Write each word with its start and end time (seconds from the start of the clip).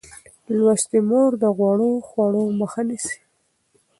لوستې 0.55 0.99
مور 1.09 1.31
د 1.41 1.43
غوړو 1.57 1.91
خوړو 2.07 2.43
مخه 2.59 2.81
نیسي. 2.87 3.17